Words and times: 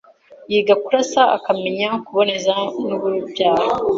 Yiga 0.51 0.75
kurasa, 0.83 1.21
akamenya 1.37 1.89
kuboneza 2.05 2.55
nurubyaro 2.85 3.67